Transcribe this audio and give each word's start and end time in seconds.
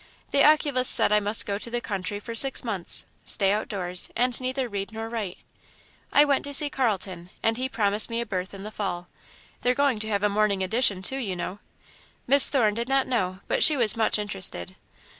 The 0.31 0.43
oculist 0.43 0.91
said 0.95 1.11
I 1.11 1.19
must 1.19 1.45
go 1.45 1.59
to 1.59 1.69
the 1.69 1.79
country 1.79 2.19
for 2.19 2.33
six 2.33 2.63
months, 2.63 3.05
stay 3.23 3.51
outdoors, 3.51 4.09
and 4.15 4.41
neither 4.41 4.67
read 4.67 4.91
nor 4.91 5.07
write. 5.07 5.37
I 6.11 6.25
went 6.25 6.43
to 6.45 6.55
see 6.55 6.71
Carlton, 6.71 7.29
and 7.43 7.55
he 7.55 7.69
promised 7.69 8.09
me 8.09 8.19
a 8.19 8.25
berth 8.25 8.55
in 8.55 8.63
the 8.63 8.71
Fall 8.71 9.09
they're 9.61 9.75
going 9.75 9.99
to 9.99 10.09
have 10.09 10.23
a 10.23 10.27
morning 10.27 10.63
edition, 10.63 11.03
too, 11.03 11.17
you 11.17 11.35
know." 11.35 11.59
Miss 12.25 12.49
Thorne 12.49 12.73
did 12.73 12.89
not 12.89 13.05
know, 13.05 13.41
but 13.47 13.63
she 13.63 13.77
was 13.77 13.95
much 13.95 14.17
interested. 14.17 14.75